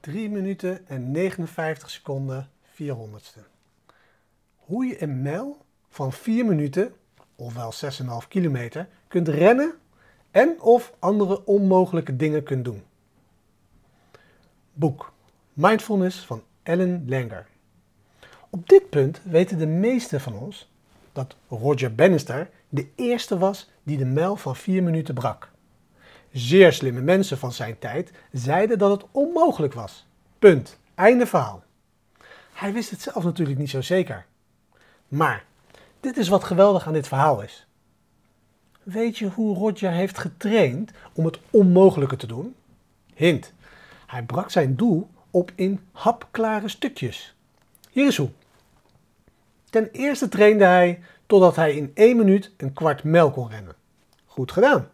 [0.00, 3.40] 3 minuten en 59 seconden 400ste.
[4.56, 6.92] Hoe je een mijl van 4 minuten,
[7.36, 7.72] ofwel
[8.22, 9.74] 6,5 kilometer, kunt rennen
[10.30, 12.82] en of andere onmogelijke dingen kunt doen.
[14.72, 15.12] Boek
[15.52, 17.46] Mindfulness van Ellen Langer.
[18.50, 20.70] Op dit punt weten de meesten van ons
[21.12, 25.50] dat Roger Bannister de eerste was die de mijl van 4 minuten brak.
[26.32, 30.06] Zeer slimme mensen van zijn tijd zeiden dat het onmogelijk was.
[30.38, 30.78] Punt.
[30.94, 31.62] Einde verhaal.
[32.52, 34.26] Hij wist het zelf natuurlijk niet zo zeker.
[35.08, 35.44] Maar
[36.00, 37.66] dit is wat geweldig aan dit verhaal is.
[38.82, 42.54] Weet je hoe Roger heeft getraind om het onmogelijke te doen?
[43.14, 43.52] Hint.
[44.06, 47.34] Hij brak zijn doel op in hapklare stukjes.
[47.90, 48.30] Hier is hoe.
[49.70, 53.74] Ten eerste trainde hij totdat hij in 1 minuut een kwart mijl kon rennen.
[54.26, 54.88] Goed gedaan.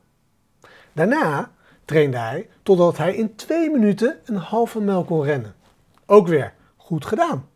[0.97, 1.51] Daarna
[1.85, 5.55] trainde hij totdat hij in 2 minuten een halve mijl kon rennen.
[6.07, 7.49] Ook weer goed gedaan.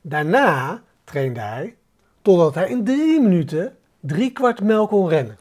[0.00, 1.76] Daarna trainde hij
[2.22, 5.36] totdat hij in 3 minuten drie kwart mijl kon rennen.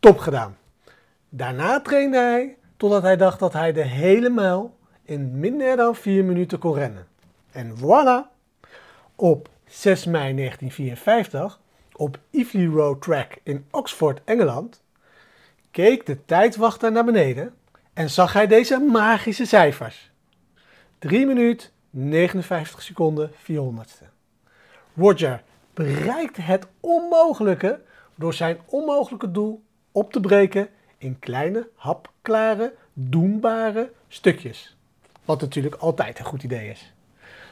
[0.00, 0.56] Top gedaan.
[1.28, 6.24] Daarna trainde hij totdat hij dacht dat hij de hele mijl in minder dan 4
[6.24, 7.06] minuten kon rennen.
[7.50, 8.28] En voilà!
[9.16, 11.60] Op 6 mei 1954
[11.92, 14.82] op Eveley Road Track in Oxford, Engeland,
[15.70, 17.54] keek de tijdwachter naar beneden
[17.92, 20.10] en zag hij deze magische cijfers.
[20.98, 24.04] 3 minuut 59 seconden 400ste.
[24.96, 25.42] Roger
[25.74, 27.80] bereikte het onmogelijke
[28.14, 29.62] door zijn onmogelijke doel
[29.92, 30.68] op te breken
[30.98, 34.76] in kleine, hapklare, doenbare stukjes.
[35.24, 36.92] Wat natuurlijk altijd een goed idee is.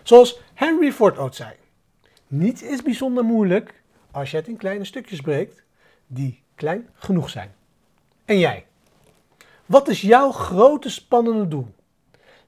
[0.03, 1.53] Zoals Henry Ford ook zei:
[2.27, 5.63] Niets is bijzonder moeilijk als je het in kleine stukjes breekt
[6.07, 7.55] die klein genoeg zijn.
[8.29, 8.67] En jij?
[9.67, 11.75] Wat is jouw grote spannende doel?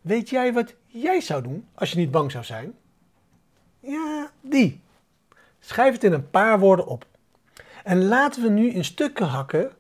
[0.00, 2.74] Weet jij wat jij zou doen als je niet bang zou zijn?
[3.78, 4.80] Ja, die.
[5.60, 7.06] Schrijf het in een paar woorden op.
[7.84, 9.72] En laten we nu in stukken hakken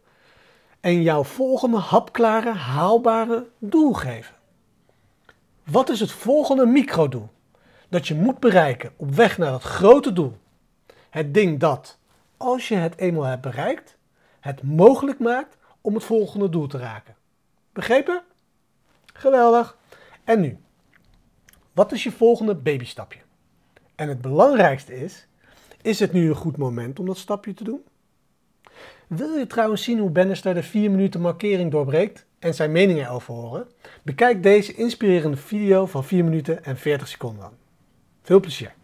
[0.80, 4.34] en jouw volgende hapklare, haalbare doel geven.
[5.64, 7.28] Wat is het volgende microdoel
[7.88, 10.36] dat je moet bereiken op weg naar het grote doel?
[11.10, 11.98] Het ding dat,
[12.36, 13.96] als je het eenmaal hebt bereikt,
[14.40, 17.16] het mogelijk maakt om het volgende doel te raken.
[17.72, 18.22] Begrepen?
[19.12, 19.78] Geweldig.
[20.24, 20.58] En nu,
[21.72, 23.20] wat is je volgende babystapje?
[23.94, 25.26] En het belangrijkste is,
[25.82, 27.82] is het nu een goed moment om dat stapje te doen?
[29.06, 33.34] Wil je trouwens zien hoe Bannister de 4 minuten markering doorbreekt en zijn mening erover
[33.34, 33.68] horen?
[34.02, 37.50] Bekijk deze inspirerende video van 4 minuten en 40 seconden.
[38.22, 38.78] Veel plezier!